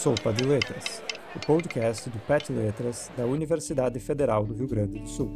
Sopa 0.00 0.32
de 0.32 0.44
Letras, 0.44 1.02
o 1.36 1.46
podcast 1.46 2.08
do 2.08 2.18
PET 2.20 2.50
Letras 2.50 3.12
da 3.18 3.26
Universidade 3.26 4.00
Federal 4.00 4.46
do 4.46 4.54
Rio 4.54 4.66
Grande 4.66 4.98
do 4.98 5.06
Sul. 5.06 5.30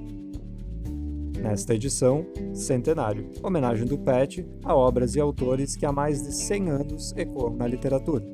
Nesta 1.38 1.74
edição, 1.74 2.26
Centenário, 2.54 3.30
homenagem 3.42 3.86
do 3.86 3.98
PET 3.98 4.42
a 4.64 4.74
obras 4.74 5.16
e 5.16 5.20
autores 5.20 5.76
que 5.76 5.84
há 5.84 5.92
mais 5.92 6.22
de 6.22 6.32
100 6.32 6.70
anos 6.70 7.12
ecoam 7.14 7.54
na 7.54 7.66
literatura. 7.66 8.24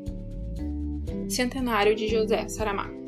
Centenário 1.29 1.97
de 1.97 2.07
José 2.07 2.47
Saramago. 2.47 3.07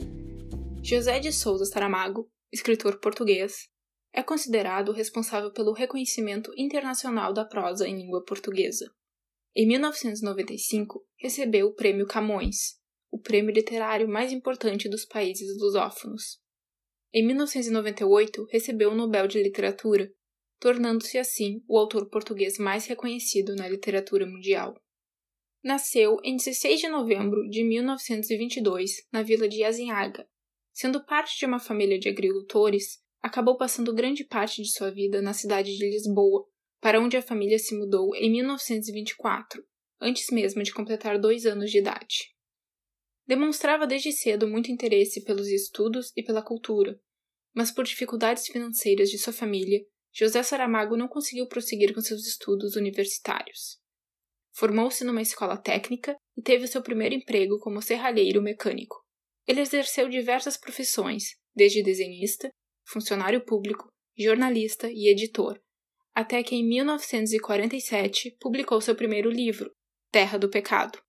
José 0.82 1.20
de 1.20 1.30
Souza 1.30 1.64
Saramago, 1.64 2.28
escritor 2.52 2.98
português, 2.98 3.68
é 4.12 4.20
considerado 4.20 4.90
responsável 4.90 5.52
pelo 5.52 5.72
reconhecimento 5.72 6.50
internacional 6.58 7.32
da 7.32 7.44
prosa 7.44 7.86
em 7.86 7.94
língua 7.94 8.24
portuguesa. 8.24 8.90
Em 9.54 9.64
1995, 9.68 11.06
recebeu 11.20 11.68
o 11.68 11.74
Prêmio 11.74 12.04
Camões, 12.04 12.81
o 13.12 13.20
prêmio 13.20 13.52
literário 13.52 14.08
mais 14.08 14.32
importante 14.32 14.88
dos 14.88 15.04
países 15.04 15.54
lusófonos. 15.60 16.40
Em 17.12 17.24
1998, 17.26 18.46
recebeu 18.50 18.90
o 18.90 18.94
Nobel 18.94 19.28
de 19.28 19.42
Literatura, 19.42 20.10
tornando-se 20.58 21.18
assim 21.18 21.62
o 21.68 21.78
autor 21.78 22.08
português 22.08 22.56
mais 22.56 22.86
reconhecido 22.86 23.54
na 23.54 23.68
literatura 23.68 24.24
mundial. 24.24 24.74
Nasceu 25.62 26.16
em 26.24 26.36
16 26.36 26.80
de 26.80 26.88
novembro 26.88 27.46
de 27.50 27.62
1922 27.62 29.06
na 29.12 29.22
vila 29.22 29.46
de 29.46 29.62
Azinhaga. 29.62 30.26
Sendo 30.72 31.04
parte 31.04 31.38
de 31.38 31.44
uma 31.44 31.58
família 31.58 31.98
de 31.98 32.08
agricultores, 32.08 33.02
acabou 33.20 33.58
passando 33.58 33.94
grande 33.94 34.24
parte 34.24 34.62
de 34.62 34.72
sua 34.72 34.90
vida 34.90 35.20
na 35.20 35.34
cidade 35.34 35.76
de 35.76 35.84
Lisboa, 35.90 36.46
para 36.80 36.98
onde 36.98 37.16
a 37.16 37.22
família 37.22 37.58
se 37.58 37.76
mudou 37.76 38.16
em 38.16 38.30
1924, 38.32 39.62
antes 40.00 40.30
mesmo 40.30 40.62
de 40.62 40.72
completar 40.72 41.20
dois 41.20 41.44
anos 41.44 41.70
de 41.70 41.78
idade. 41.78 42.31
Demonstrava 43.26 43.86
desde 43.86 44.12
cedo 44.12 44.48
muito 44.48 44.70
interesse 44.70 45.24
pelos 45.24 45.48
estudos 45.48 46.12
e 46.16 46.22
pela 46.22 46.42
cultura, 46.42 47.00
mas 47.54 47.70
por 47.70 47.84
dificuldades 47.84 48.46
financeiras 48.46 49.10
de 49.10 49.18
sua 49.18 49.32
família, 49.32 49.80
José 50.12 50.42
Saramago 50.42 50.96
não 50.96 51.08
conseguiu 51.08 51.46
prosseguir 51.46 51.94
com 51.94 52.00
seus 52.00 52.26
estudos 52.26 52.76
universitários. 52.76 53.80
Formou-se 54.54 55.02
numa 55.04 55.22
escola 55.22 55.56
técnica 55.56 56.16
e 56.36 56.42
teve 56.42 56.66
seu 56.66 56.82
primeiro 56.82 57.14
emprego 57.14 57.58
como 57.58 57.80
serralheiro 57.80 58.42
mecânico. 58.42 59.02
Ele 59.46 59.60
exerceu 59.60 60.08
diversas 60.08 60.56
profissões, 60.56 61.36
desde 61.54 61.82
desenhista, 61.82 62.50
funcionário 62.86 63.44
público, 63.44 63.88
jornalista 64.18 64.90
e 64.90 65.10
editor, 65.10 65.58
até 66.14 66.42
que 66.42 66.54
em 66.54 66.68
1947 66.68 68.36
publicou 68.38 68.80
seu 68.80 68.94
primeiro 68.94 69.30
livro, 69.30 69.72
Terra 70.10 70.38
do 70.38 70.50
Pecado. 70.50 71.00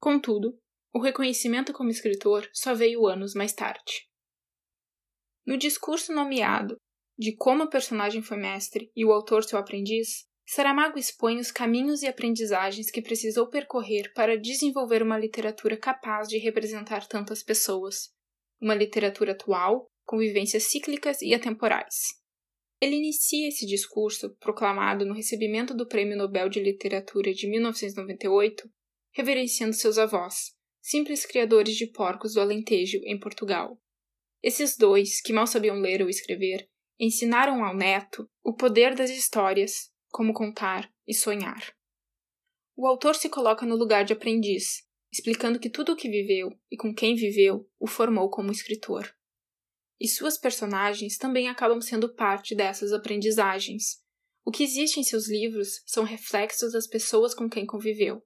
Contudo, 0.00 0.58
o 0.92 1.00
reconhecimento 1.00 1.72
como 1.72 1.90
escritor 1.90 2.48
só 2.52 2.74
veio 2.74 3.06
anos 3.06 3.34
mais 3.34 3.52
tarde. 3.52 4.06
No 5.46 5.56
discurso 5.56 6.12
nomeado 6.12 6.76
de 7.18 7.34
como 7.34 7.64
o 7.64 7.70
personagem 7.70 8.22
foi 8.22 8.36
mestre 8.36 8.90
e 8.94 9.04
o 9.04 9.12
autor 9.12 9.44
seu 9.44 9.58
aprendiz, 9.58 10.26
Saramago 10.44 10.98
expõe 10.98 11.38
os 11.38 11.50
caminhos 11.50 12.02
e 12.02 12.06
aprendizagens 12.06 12.90
que 12.90 13.00
precisou 13.00 13.48
percorrer 13.48 14.12
para 14.12 14.38
desenvolver 14.38 15.02
uma 15.02 15.18
literatura 15.18 15.76
capaz 15.76 16.28
de 16.28 16.38
representar 16.38 17.06
tantas 17.06 17.42
pessoas, 17.42 18.10
uma 18.60 18.74
literatura 18.74 19.32
atual, 19.32 19.86
com 20.04 20.18
vivências 20.18 20.64
cíclicas 20.64 21.22
e 21.22 21.32
atemporais. 21.32 22.20
Ele 22.80 22.96
inicia 22.96 23.48
esse 23.48 23.64
discurso, 23.64 24.36
proclamado 24.40 25.06
no 25.06 25.14
recebimento 25.14 25.72
do 25.72 25.86
Prêmio 25.86 26.16
Nobel 26.16 26.48
de 26.48 26.60
Literatura 26.60 27.32
de 27.32 27.48
1998, 27.48 28.68
reverenciando 29.14 29.74
seus 29.74 29.98
avós, 29.98 30.52
simples 30.82 31.24
criadores 31.24 31.76
de 31.76 31.86
porcos 31.86 32.34
do 32.34 32.40
Alentejo, 32.40 32.98
em 33.04 33.18
Portugal. 33.18 33.80
Esses 34.42 34.76
dois, 34.76 35.22
que 35.22 35.32
mal 35.32 35.46
sabiam 35.46 35.76
ler 35.76 36.02
ou 36.02 36.08
escrever, 36.08 36.68
ensinaram 36.98 37.64
ao 37.64 37.74
neto 37.74 38.28
o 38.44 38.54
poder 38.54 38.94
das 38.94 39.10
histórias, 39.10 39.90
como 40.10 40.34
contar 40.34 40.92
e 41.06 41.14
sonhar. 41.14 41.72
O 42.76 42.86
autor 42.86 43.14
se 43.14 43.30
coloca 43.30 43.64
no 43.64 43.76
lugar 43.76 44.04
de 44.04 44.12
aprendiz, 44.12 44.82
explicando 45.10 45.58
que 45.58 45.70
tudo 45.70 45.92
o 45.92 45.96
que 45.96 46.10
viveu 46.10 46.50
e 46.70 46.76
com 46.76 46.92
quem 46.92 47.14
viveu 47.14 47.66
o 47.78 47.86
formou 47.86 48.28
como 48.28 48.50
escritor 48.50 49.14
e 50.02 50.08
suas 50.08 50.36
personagens 50.36 51.16
também 51.16 51.48
acabam 51.48 51.80
sendo 51.80 52.12
parte 52.12 52.56
dessas 52.56 52.92
aprendizagens. 52.92 54.02
O 54.44 54.50
que 54.50 54.64
existe 54.64 54.98
em 54.98 55.04
seus 55.04 55.28
livros 55.28 55.80
são 55.86 56.02
reflexos 56.02 56.72
das 56.72 56.88
pessoas 56.88 57.32
com 57.32 57.48
quem 57.48 57.64
conviveu. 57.64 58.20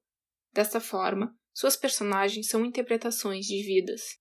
Desta 0.55 0.81
forma, 0.81 1.37
suas 1.57 1.75
personagens 1.75 2.49
são 2.49 2.67
interpretações 2.67 3.47
de 3.47 3.63
vidas. 3.63 4.19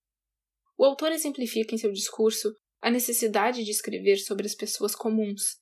O 0.74 0.86
autor 0.86 1.12
exemplifica 1.12 1.74
em 1.74 1.78
seu 1.78 1.92
discurso 1.92 2.56
a 2.80 2.90
necessidade 2.90 3.62
de 3.62 3.70
escrever 3.70 4.16
sobre 4.16 4.46
as 4.46 4.54
pessoas 4.54 4.94
comuns, 4.94 5.60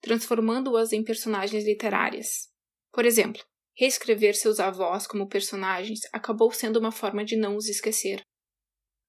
transformando-as 0.00 0.92
em 0.92 1.04
personagens 1.04 1.64
literárias. 1.64 2.50
Por 2.90 3.06
exemplo, 3.06 3.40
reescrever 3.78 4.34
seus 4.34 4.58
avós 4.58 5.06
como 5.06 5.28
personagens 5.28 6.00
acabou 6.12 6.50
sendo 6.50 6.80
uma 6.80 6.90
forma 6.90 7.24
de 7.24 7.36
não 7.36 7.54
os 7.54 7.68
esquecer. 7.68 8.26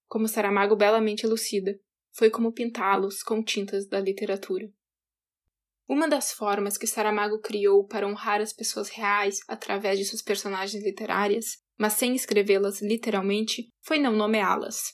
Como 0.07 0.27
Saramago 0.27 0.75
belamente 0.75 1.25
elucida, 1.25 1.79
foi 2.11 2.29
como 2.29 2.53
pintá-los 2.53 3.23
com 3.23 3.43
tintas 3.43 3.87
da 3.87 3.99
literatura. 3.99 4.71
Uma 5.89 6.07
das 6.07 6.31
formas 6.31 6.77
que 6.77 6.85
Saramago 6.85 7.39
criou 7.39 7.87
para 7.87 8.07
honrar 8.07 8.39
as 8.39 8.53
pessoas 8.53 8.89
reais 8.89 9.39
através 9.47 9.97
de 9.97 10.05
suas 10.05 10.21
personagens 10.21 10.83
literárias, 10.83 11.62
mas 11.79 11.93
sem 11.93 12.15
escrevê-las 12.15 12.81
literalmente, 12.81 13.69
foi 13.81 13.99
não 13.99 14.15
nomeá-las. 14.15 14.93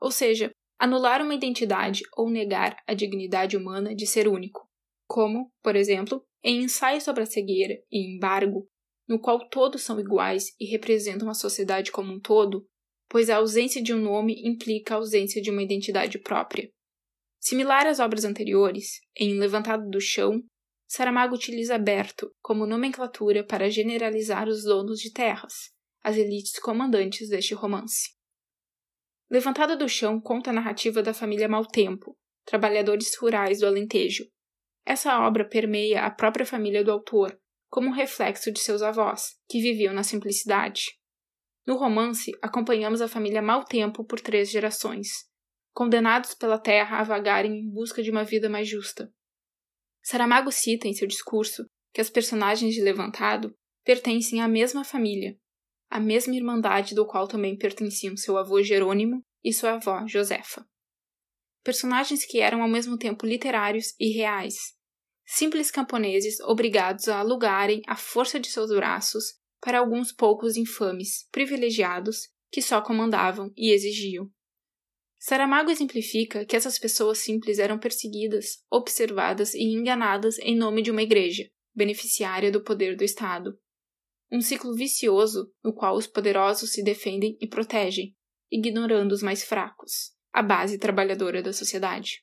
Ou 0.00 0.10
seja, 0.10 0.50
anular 0.78 1.22
uma 1.22 1.34
identidade 1.34 2.02
ou 2.16 2.30
negar 2.30 2.76
a 2.86 2.94
dignidade 2.94 3.56
humana 3.56 3.94
de 3.94 4.06
ser 4.06 4.28
único, 4.28 4.68
como, 5.06 5.50
por 5.62 5.74
exemplo, 5.74 6.24
em 6.42 6.62
Ensaio 6.62 7.00
sobre 7.00 7.22
a 7.22 7.26
Cegueira 7.26 7.74
e 7.90 8.14
Embargo, 8.14 8.68
no 9.08 9.18
qual 9.18 9.48
todos 9.48 9.82
são 9.82 9.98
iguais 9.98 10.54
e 10.60 10.66
representam 10.66 11.28
a 11.28 11.34
sociedade 11.34 11.90
como 11.90 12.12
um 12.12 12.20
todo, 12.20 12.66
pois 13.08 13.30
a 13.30 13.36
ausência 13.36 13.82
de 13.82 13.92
um 13.94 14.00
nome 14.00 14.34
implica 14.44 14.94
a 14.94 14.96
ausência 14.98 15.40
de 15.40 15.50
uma 15.50 15.62
identidade 15.62 16.18
própria. 16.18 16.70
Similar 17.40 17.86
às 17.86 18.00
obras 18.00 18.24
anteriores, 18.24 19.00
em 19.16 19.38
Levantado 19.38 19.88
do 19.88 20.00
Chão, 20.00 20.42
Saramago 20.86 21.34
utiliza 21.34 21.74
aberto 21.74 22.30
como 22.42 22.66
nomenclatura 22.66 23.44
para 23.44 23.70
generalizar 23.70 24.48
os 24.48 24.64
donos 24.64 25.00
de 25.00 25.12
terras, 25.12 25.70
as 26.08 26.16
elites 26.16 26.58
comandantes 26.58 27.28
deste 27.28 27.52
romance. 27.52 28.16
Levantado 29.30 29.76
do 29.76 29.86
Chão 29.86 30.18
conta 30.18 30.48
a 30.48 30.54
narrativa 30.54 31.02
da 31.02 31.12
família 31.12 31.46
Maltempo, 31.46 32.16
trabalhadores 32.46 33.14
rurais 33.14 33.60
do 33.60 33.66
Alentejo. 33.66 34.26
Essa 34.86 35.20
obra 35.20 35.46
permeia 35.46 36.06
a 36.06 36.10
própria 36.10 36.46
família 36.46 36.82
do 36.82 36.90
autor, 36.90 37.38
como 37.68 37.88
um 37.88 37.92
reflexo 37.92 38.50
de 38.50 38.58
seus 38.58 38.80
avós, 38.80 39.36
que 39.46 39.60
viviam 39.60 39.92
na 39.92 40.02
simplicidade. 40.02 40.98
No 41.66 41.76
romance, 41.76 42.32
acompanhamos 42.40 43.02
a 43.02 43.08
família 43.08 43.42
Mal 43.42 43.62
Tempo 43.64 44.02
por 44.02 44.18
três 44.18 44.50
gerações, 44.50 45.08
condenados 45.74 46.32
pela 46.32 46.58
terra 46.58 47.00
a 47.00 47.04
vagarem 47.04 47.52
em 47.52 47.70
busca 47.70 48.02
de 48.02 48.10
uma 48.10 48.24
vida 48.24 48.48
mais 48.48 48.66
justa. 48.66 49.12
Saramago 50.02 50.50
cita 50.50 50.88
em 50.88 50.94
seu 50.94 51.06
discurso 51.06 51.66
que 51.92 52.00
as 52.00 52.08
personagens 52.08 52.74
de 52.74 52.80
Levantado 52.80 53.54
pertencem 53.84 54.40
à 54.40 54.48
mesma 54.48 54.84
família, 54.84 55.38
à 55.90 55.98
mesma 56.00 56.34
irmandade 56.34 56.94
do 56.94 57.06
qual 57.06 57.26
também 57.26 57.56
pertenciam 57.56 58.16
seu 58.16 58.36
avô 58.36 58.62
Jerônimo 58.62 59.22
e 59.42 59.52
sua 59.52 59.74
avó 59.74 60.06
Josefa. 60.06 60.66
Personagens 61.64 62.24
que 62.24 62.40
eram 62.40 62.62
ao 62.62 62.68
mesmo 62.68 62.96
tempo 62.96 63.26
literários 63.26 63.94
e 63.98 64.10
reais, 64.10 64.56
simples 65.26 65.70
camponeses 65.70 66.40
obrigados 66.40 67.08
a 67.08 67.18
alugarem 67.18 67.82
a 67.86 67.96
força 67.96 68.40
de 68.40 68.48
seus 68.48 68.70
braços 68.70 69.34
para 69.60 69.78
alguns 69.78 70.12
poucos 70.12 70.56
infames, 70.56 71.28
privilegiados, 71.30 72.28
que 72.50 72.62
só 72.62 72.80
comandavam 72.80 73.52
e 73.56 73.72
exigiam. 73.72 74.30
Saramago 75.18 75.70
exemplifica 75.70 76.46
que 76.46 76.56
essas 76.56 76.78
pessoas 76.78 77.18
simples 77.18 77.58
eram 77.58 77.78
perseguidas, 77.78 78.62
observadas 78.70 79.52
e 79.52 79.64
enganadas 79.64 80.38
em 80.38 80.56
nome 80.56 80.80
de 80.80 80.90
uma 80.90 81.02
igreja, 81.02 81.50
beneficiária 81.74 82.52
do 82.52 82.62
poder 82.62 82.96
do 82.96 83.04
Estado. 83.04 83.58
Um 84.30 84.40
ciclo 84.40 84.74
vicioso 84.74 85.50
no 85.64 85.72
qual 85.72 85.96
os 85.96 86.06
poderosos 86.06 86.72
se 86.72 86.82
defendem 86.82 87.36
e 87.40 87.46
protegem, 87.46 88.14
ignorando 88.50 89.12
os 89.12 89.22
mais 89.22 89.42
fracos, 89.42 90.12
a 90.32 90.42
base 90.42 90.78
trabalhadora 90.78 91.42
da 91.42 91.52
sociedade. 91.52 92.22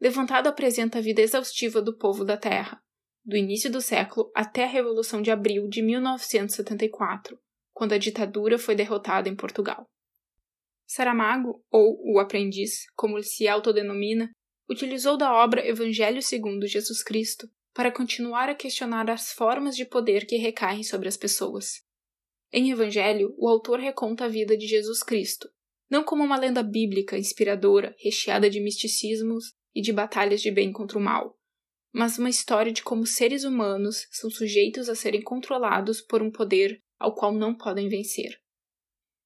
Levantado 0.00 0.48
apresenta 0.48 0.98
a 0.98 1.02
vida 1.02 1.20
exaustiva 1.20 1.82
do 1.82 1.96
povo 1.96 2.24
da 2.24 2.36
terra, 2.36 2.82
do 3.24 3.36
início 3.36 3.70
do 3.70 3.80
século 3.80 4.30
até 4.34 4.64
a 4.64 4.68
Revolução 4.68 5.22
de 5.22 5.30
Abril 5.30 5.68
de 5.68 5.82
1974, 5.82 7.38
quando 7.72 7.92
a 7.92 7.98
ditadura 7.98 8.58
foi 8.58 8.74
derrotada 8.74 9.28
em 9.28 9.36
Portugal. 9.36 9.86
Saramago, 10.86 11.62
ou 11.70 11.98
o 12.02 12.18
aprendiz, 12.18 12.84
como 12.94 13.22
se 13.22 13.48
autodenomina, 13.48 14.30
utilizou 14.68 15.16
da 15.16 15.32
obra 15.32 15.66
Evangelho 15.66 16.22
segundo 16.22 16.66
Jesus 16.66 17.02
Cristo 17.02 17.48
para 17.74 17.90
continuar 17.90 18.48
a 18.48 18.54
questionar 18.54 19.10
as 19.10 19.32
formas 19.32 19.76
de 19.76 19.84
poder 19.84 20.26
que 20.26 20.36
recaem 20.36 20.84
sobre 20.84 21.08
as 21.08 21.16
pessoas. 21.16 21.82
Em 22.52 22.70
Evangelho, 22.70 23.34
o 23.36 23.48
autor 23.48 23.80
reconta 23.80 24.26
a 24.26 24.28
vida 24.28 24.56
de 24.56 24.66
Jesus 24.66 25.02
Cristo, 25.02 25.50
não 25.90 26.04
como 26.04 26.22
uma 26.22 26.38
lenda 26.38 26.62
bíblica 26.62 27.18
inspiradora, 27.18 27.94
recheada 27.98 28.48
de 28.48 28.60
misticismos 28.60 29.52
e 29.74 29.82
de 29.82 29.92
batalhas 29.92 30.40
de 30.40 30.52
bem 30.52 30.72
contra 30.72 30.96
o 30.96 31.02
mal, 31.02 31.36
mas 31.92 32.16
uma 32.16 32.30
história 32.30 32.72
de 32.72 32.82
como 32.82 33.06
seres 33.06 33.44
humanos 33.44 34.06
são 34.10 34.30
sujeitos 34.30 34.88
a 34.88 34.94
serem 34.94 35.22
controlados 35.22 36.00
por 36.00 36.22
um 36.22 36.30
poder 36.30 36.80
ao 36.98 37.14
qual 37.14 37.34
não 37.34 37.56
podem 37.56 37.88
vencer. 37.88 38.40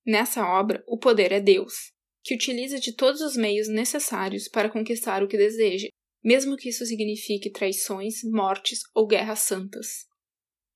Nessa 0.06 0.46
obra, 0.46 0.82
o 0.86 0.98
poder 0.98 1.32
é 1.32 1.40
Deus, 1.40 1.92
que 2.22 2.34
utiliza 2.34 2.80
de 2.80 2.94
todos 2.94 3.20
os 3.20 3.36
meios 3.36 3.68
necessários 3.68 4.48
para 4.48 4.70
conquistar 4.70 5.22
o 5.22 5.28
que 5.28 5.36
deseja, 5.36 5.88
mesmo 6.28 6.58
que 6.58 6.68
isso 6.68 6.84
signifique 6.84 7.50
traições, 7.50 8.22
mortes 8.22 8.80
ou 8.94 9.06
guerras 9.06 9.38
santas. 9.38 10.06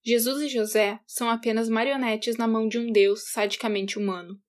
Jesus 0.02 0.40
e 0.40 0.48
José 0.48 0.98
são 1.06 1.28
apenas 1.28 1.68
marionetes 1.68 2.38
na 2.38 2.48
mão 2.48 2.66
de 2.66 2.78
um 2.78 2.90
Deus 2.90 3.30
sadicamente 3.30 3.98
humano. 3.98 4.40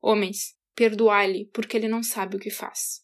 Homens, 0.00 0.56
perdoai-lhe, 0.74 1.50
porque 1.52 1.76
ele 1.76 1.88
não 1.88 2.02
sabe 2.02 2.36
o 2.36 2.40
que 2.40 2.48
faz. 2.48 3.02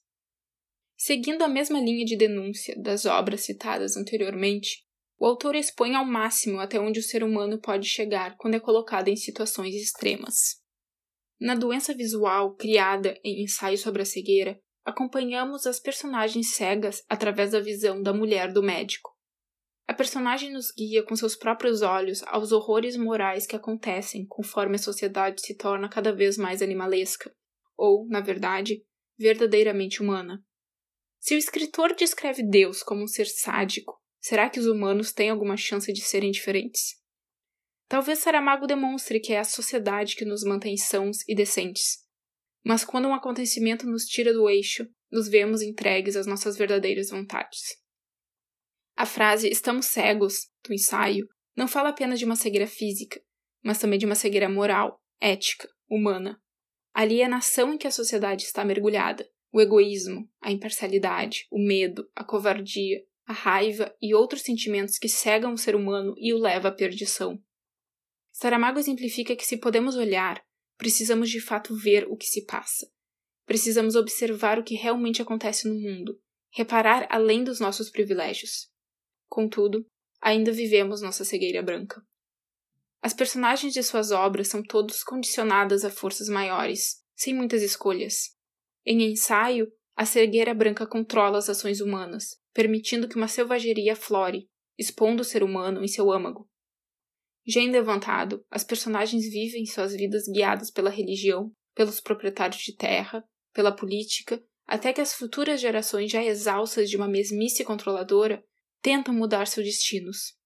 Seguindo 0.97 1.43
a 1.43 1.49
mesma 1.49 1.79
linha 1.79 2.07
de 2.07 2.17
denúncia 2.17 2.75
das 2.81 3.05
obras 3.05 3.43
citadas 3.43 3.99
anteriormente, 3.99 4.87
o 5.19 5.27
autor 5.27 5.55
expõe 5.55 5.95
ao 5.95 6.07
máximo 6.07 6.59
até 6.59 6.81
onde 6.81 7.01
o 7.01 7.03
ser 7.03 7.23
humano 7.23 7.61
pode 7.61 7.87
chegar 7.87 8.35
quando 8.39 8.55
é 8.55 8.61
colocado 8.61 9.09
em 9.09 9.17
situações 9.17 9.75
extremas. 9.75 10.57
Na 11.39 11.55
doença 11.55 11.93
visual 11.93 12.55
criada 12.55 13.15
em 13.23 13.43
Ensaio 13.43 13.77
sobre 13.77 14.01
a 14.01 14.07
Cegueira, 14.07 14.59
acompanhamos 14.85 15.67
as 15.67 15.81
personagens 15.81 16.55
cegas 16.55 17.05
através 17.09 17.53
da 17.53 17.61
visão 17.61 18.03
da 18.03 18.13
mulher 18.13 18.53
do 18.53 18.63
médico. 18.63 19.11
A 19.87 19.95
personagem 19.95 20.53
nos 20.53 20.73
guia 20.73 21.03
com 21.03 21.17
seus 21.17 21.37
próprios 21.37 21.83
olhos 21.83 22.23
aos 22.25 22.53
horrores 22.53 22.97
morais 22.97 23.47
que 23.47 23.57
acontecem 23.57 24.27
conforme 24.27 24.77
a 24.77 24.79
sociedade 24.79 25.43
se 25.43 25.57
torna 25.57 25.89
cada 25.89 26.13
vez 26.13 26.37
mais 26.37 26.63
animalesca, 26.63 27.35
ou, 27.77 28.07
na 28.09 28.21
verdade, 28.21 28.85
verdadeiramente 29.19 30.01
humana. 30.01 30.43
Se 31.19 31.35
o 31.35 31.39
escritor 31.39 31.95
descreve 31.95 32.43
Deus 32.43 32.83
como 32.83 33.03
um 33.03 33.07
ser 33.07 33.27
sádico, 33.27 34.01
será 34.21 34.49
que 34.49 34.59
os 34.59 34.67
humanos 34.67 35.13
têm 35.13 35.31
alguma 35.31 35.57
chance 35.57 35.93
de 35.93 36.01
serem 36.01 36.31
diferentes? 36.31 37.01
Talvez 37.89 38.21
Saramago 38.21 38.67
demonstre 38.67 39.21
que 39.21 39.33
é 39.33 39.39
a 39.39 39.45
sociedade 39.45 40.17
que 40.17 40.25
nos 40.25 40.43
mantém 40.43 40.77
sãos 40.77 41.19
e 41.29 41.35
decentes. 41.35 42.02
Mas 42.65 42.85
quando 42.85 43.09
um 43.09 43.15
acontecimento 43.15 43.87
nos 43.87 44.05
tira 44.05 44.33
do 44.33 44.49
eixo, 44.49 44.89
nos 45.11 45.29
vemos 45.29 45.63
entregues 45.63 46.17
às 46.17 46.27
nossas 46.27 46.57
verdadeiras 46.57 47.11
vontades. 47.11 47.77
A 48.97 49.05
frase 49.05 49.49
estamos 49.49 49.87
cegos, 49.87 50.51
do 50.65 50.73
ensaio, 50.73 51.29
não 51.57 51.67
fala 51.67 51.91
apenas 51.91 52.19
de 52.19 52.25
uma 52.25 52.37
cegueira 52.37 52.67
física, 52.67 53.21
mas 53.63 53.79
também 53.79 53.99
de 53.99 54.07
uma 54.07 54.15
cegueira 54.15 54.49
moral, 54.49 55.03
ética, 55.21 55.69
humana. 55.89 56.41
A 56.95 57.03
alienação 57.03 57.75
em 57.75 57.79
que 57.79 57.87
a 57.87 57.91
sociedade 57.91 58.45
está 58.45 58.65
mergulhada, 58.65 59.29
o 59.53 59.61
egoísmo, 59.61 60.29
a 60.41 60.51
imparcialidade, 60.51 61.47
o 61.51 61.59
medo, 61.59 62.09
a 62.15 62.25
covardia, 62.25 63.03
a 63.27 63.33
raiva 63.33 63.95
e 64.01 64.15
outros 64.15 64.43
sentimentos 64.43 64.99
que 64.99 65.09
cegam 65.09 65.53
o 65.53 65.59
ser 65.59 65.75
humano 65.75 66.15
e 66.17 66.33
o 66.33 66.39
levam 66.39 66.71
à 66.71 66.75
perdição. 66.75 67.39
Saramago 68.31 68.79
exemplifica 68.79 69.37
que 69.37 69.45
se 69.45 69.59
podemos 69.59 69.95
olhar, 69.95 70.43
precisamos 70.83 71.31
de 71.31 71.41
fato 71.41 71.77
ver 71.77 72.09
o 72.09 72.17
que 72.17 72.27
se 72.27 72.45
passa. 72.45 72.91
Precisamos 73.47 73.95
observar 73.95 74.59
o 74.59 74.65
que 74.65 74.75
realmente 74.75 75.23
acontece 75.23 75.69
no 75.69 75.77
mundo, 75.77 76.21
reparar 76.53 77.07
além 77.09 77.45
dos 77.45 77.61
nossos 77.61 77.89
privilégios. 77.89 78.69
Contudo, 79.29 79.87
ainda 80.21 80.51
vivemos 80.51 81.01
nossa 81.01 81.25
cegueira 81.25 81.63
branca. 81.63 82.05
As 83.01 83.15
personagens 83.15 83.73
de 83.73 83.81
suas 83.81 84.11
obras 84.11 84.49
são 84.49 84.61
todos 84.61 85.05
condicionadas 85.05 85.85
a 85.85 85.91
forças 85.91 86.29
maiores, 86.29 87.01
sem 87.15 87.33
muitas 87.33 87.63
escolhas. 87.63 88.37
Em 88.85 89.05
ensaio, 89.13 89.73
a 89.95 90.05
cegueira 90.05 90.53
branca 90.53 90.85
controla 90.85 91.39
as 91.39 91.49
ações 91.49 91.81
humanas, 91.81 92.41
permitindo 92.53 93.09
que 93.09 93.15
uma 93.15 93.29
selvageria 93.29 93.95
flore, 93.95 94.51
expondo 94.77 95.23
o 95.23 95.25
ser 95.25 95.45
humano 95.45 95.85
em 95.85 95.87
seu 95.87 96.11
âmago. 96.11 96.51
Já 97.47 97.61
em 97.61 97.71
Levantado, 97.71 98.45
as 98.51 98.63
personagens 98.63 99.25
vivem 99.25 99.67
suas 99.67 99.93
vidas 99.95 100.25
guiadas 100.27 100.71
pela 100.71 100.91
religião, 100.91 101.53
pelos 101.75 102.01
proprietários 102.01 102.63
de 102.63 102.77
terra, 102.77 103.25
pela 103.53 103.75
política, 103.75 104.43
até 104.67 104.93
que 104.93 105.01
as 105.01 105.15
futuras 105.15 105.61
gerações 105.61 106.11
já 106.11 106.23
exaustas 106.23 106.89
de 106.89 106.97
uma 106.97 107.09
mesmice 107.09 107.65
controladora 107.65 108.45
tentam 108.81 109.13
mudar 109.13 109.47
seus 109.47 109.67
destinos. 109.67 110.37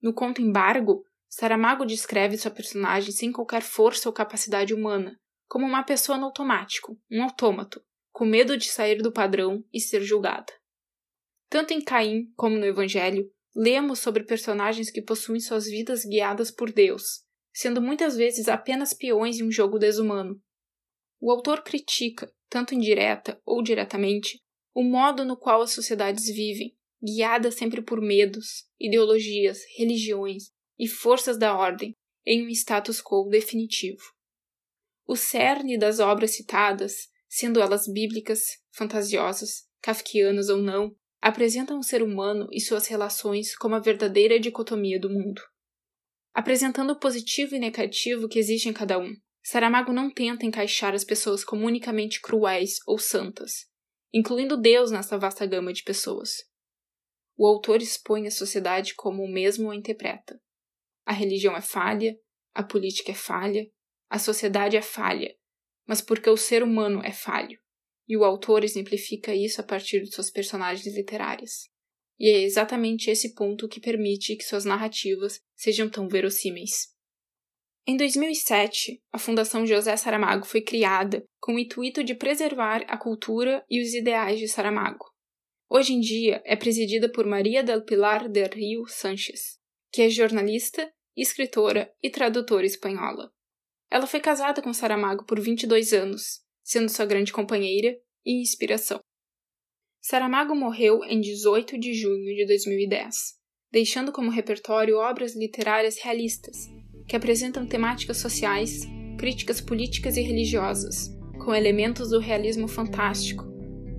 No 0.00 0.12
conto 0.12 0.42
Embargo, 0.42 1.04
Saramago 1.28 1.86
descreve 1.86 2.36
sua 2.36 2.50
personagem 2.50 3.12
sem 3.12 3.32
qualquer 3.32 3.62
força 3.62 4.08
ou 4.08 4.12
capacidade 4.12 4.74
humana, 4.74 5.18
como 5.48 5.64
uma 5.64 5.82
pessoa 5.84 6.18
no 6.18 6.26
automático, 6.26 6.98
um 7.10 7.22
autômato, 7.22 7.82
com 8.10 8.26
medo 8.26 8.56
de 8.56 8.66
sair 8.66 9.00
do 9.00 9.12
padrão 9.12 9.64
e 9.72 9.80
ser 9.80 10.02
julgada. 10.02 10.52
Tanto 11.48 11.72
em 11.72 11.80
Caim 11.80 12.32
como 12.36 12.58
no 12.58 12.66
Evangelho, 12.66 13.30
lemos 13.54 13.98
sobre 13.98 14.24
personagens 14.24 14.90
que 14.90 15.02
possuem 15.02 15.40
suas 15.40 15.66
vidas 15.66 16.04
guiadas 16.04 16.50
por 16.50 16.72
Deus, 16.72 17.22
sendo 17.52 17.80
muitas 17.82 18.16
vezes 18.16 18.48
apenas 18.48 18.94
peões 18.94 19.38
em 19.38 19.44
um 19.44 19.52
jogo 19.52 19.78
desumano. 19.78 20.40
O 21.20 21.30
autor 21.30 21.62
critica, 21.62 22.32
tanto 22.48 22.74
indireta 22.74 23.40
ou 23.44 23.62
diretamente, 23.62 24.40
o 24.74 24.82
modo 24.82 25.24
no 25.24 25.36
qual 25.36 25.62
as 25.62 25.72
sociedades 25.72 26.26
vivem, 26.26 26.74
guiada 27.02 27.50
sempre 27.50 27.82
por 27.82 28.00
medos, 28.00 28.66
ideologias, 28.80 29.60
religiões 29.76 30.50
e 30.78 30.88
forças 30.88 31.36
da 31.36 31.56
ordem, 31.56 31.96
em 32.24 32.46
um 32.46 32.48
status 32.48 33.02
quo 33.02 33.28
definitivo. 33.28 34.02
O 35.06 35.16
cerne 35.16 35.76
das 35.76 35.98
obras 35.98 36.30
citadas, 36.30 37.08
sendo 37.28 37.60
elas 37.60 37.86
bíblicas, 37.86 38.58
fantasiosas, 38.70 39.66
kafkianas 39.80 40.48
ou 40.48 40.58
não, 40.58 40.96
apresentam 41.22 41.78
o 41.78 41.82
ser 41.82 42.02
humano 42.02 42.46
e 42.52 42.60
suas 42.60 42.86
relações 42.86 43.56
como 43.56 43.74
a 43.74 43.80
verdadeira 43.80 44.38
dicotomia 44.38 45.00
do 45.00 45.08
mundo. 45.08 45.40
Apresentando 46.34 46.90
o 46.90 46.98
positivo 46.98 47.54
e 47.54 47.58
negativo 47.58 48.28
que 48.28 48.38
existe 48.38 48.68
em 48.68 48.72
cada 48.72 48.98
um, 48.98 49.14
Saramago 49.42 49.92
não 49.92 50.12
tenta 50.12 50.44
encaixar 50.44 50.94
as 50.94 51.04
pessoas 51.04 51.44
como 51.44 51.66
unicamente 51.66 52.20
cruéis 52.20 52.76
ou 52.86 52.98
santas, 52.98 53.66
incluindo 54.12 54.56
Deus 54.56 54.90
nessa 54.90 55.18
vasta 55.18 55.46
gama 55.46 55.72
de 55.72 55.82
pessoas 55.82 56.52
o 57.36 57.46
autor 57.46 57.80
expõe 57.82 58.26
a 58.26 58.30
sociedade 58.30 58.94
como 58.94 59.22
o 59.22 59.28
mesmo 59.30 59.70
a 59.70 59.76
interpreta. 59.76 60.40
A 61.04 61.12
religião 61.12 61.56
é 61.56 61.60
falha, 61.60 62.16
a 62.54 62.62
política 62.62 63.12
é 63.12 63.14
falha, 63.14 63.66
a 64.08 64.18
sociedade 64.18 64.76
é 64.76 64.82
falha, 64.82 65.34
mas 65.86 66.00
porque 66.00 66.28
o 66.28 66.36
ser 66.36 66.62
humano 66.62 67.00
é 67.02 67.10
falho. 67.10 67.60
E 68.12 68.16
o 68.18 68.24
autor 68.24 68.62
exemplifica 68.62 69.34
isso 69.34 69.58
a 69.62 69.64
partir 69.64 70.02
de 70.02 70.14
suas 70.14 70.30
personagens 70.30 70.94
literárias. 70.94 71.70
E 72.20 72.28
é 72.28 72.42
exatamente 72.42 73.10
esse 73.10 73.34
ponto 73.34 73.66
que 73.66 73.80
permite 73.80 74.36
que 74.36 74.44
suas 74.44 74.66
narrativas 74.66 75.40
sejam 75.56 75.88
tão 75.88 76.06
verossímeis. 76.06 76.88
Em 77.86 77.96
2007, 77.96 79.00
a 79.10 79.18
Fundação 79.18 79.66
José 79.66 79.96
Saramago 79.96 80.44
foi 80.44 80.60
criada 80.60 81.24
com 81.40 81.54
o 81.54 81.58
intuito 81.58 82.04
de 82.04 82.14
preservar 82.14 82.84
a 82.86 82.98
cultura 82.98 83.64
e 83.70 83.80
os 83.80 83.94
ideais 83.94 84.38
de 84.38 84.46
Saramago. 84.46 85.06
Hoje 85.70 85.94
em 85.94 86.00
dia 86.00 86.42
é 86.44 86.54
presidida 86.54 87.10
por 87.10 87.26
Maria 87.26 87.64
del 87.64 87.82
Pilar 87.82 88.28
del 88.28 88.50
Rio 88.50 88.84
Sánchez, 88.88 89.58
que 89.90 90.02
é 90.02 90.10
jornalista, 90.10 90.92
escritora 91.16 91.90
e 92.02 92.10
tradutora 92.10 92.66
espanhola. 92.66 93.32
Ela 93.90 94.06
foi 94.06 94.20
casada 94.20 94.60
com 94.60 94.74
Saramago 94.74 95.24
por 95.24 95.40
22 95.40 95.94
anos, 95.94 96.41
sendo 96.62 96.88
sua 96.88 97.06
grande 97.06 97.32
companheira 97.32 97.96
e 98.24 98.40
inspiração. 98.40 99.00
Saramago 100.00 100.54
morreu 100.54 101.04
em 101.04 101.20
18 101.20 101.78
de 101.78 101.94
junho 101.94 102.34
de 102.34 102.46
2010, 102.46 103.34
deixando 103.70 104.12
como 104.12 104.30
repertório 104.30 104.96
obras 104.96 105.36
literárias 105.36 105.98
realistas, 105.98 106.68
que 107.08 107.16
apresentam 107.16 107.66
temáticas 107.66 108.16
sociais, 108.16 108.82
críticas 109.18 109.60
políticas 109.60 110.16
e 110.16 110.22
religiosas, 110.22 111.08
com 111.44 111.54
elementos 111.54 112.10
do 112.10 112.18
realismo 112.18 112.66
fantástico, 112.66 113.44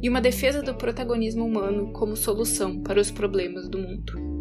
e 0.02 0.10
uma 0.10 0.20
defesa 0.20 0.62
do 0.62 0.76
protagonismo 0.76 1.46
humano 1.46 1.94
como 1.94 2.18
solução 2.18 2.82
para 2.84 3.00
os 3.00 3.10
problemas 3.10 3.70
do 3.70 3.78
mundo. 3.78 4.33